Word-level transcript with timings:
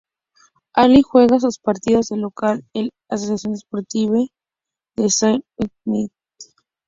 Allí 0.73 1.03
juega 1.03 1.39
sus 1.39 1.59
partidos 1.59 2.07
de 2.07 2.17
local 2.17 2.65
el 2.73 2.89
Association 3.09 3.53
Sportive 3.55 4.29
de 4.95 5.09
Saint-Étienne. 5.11 6.09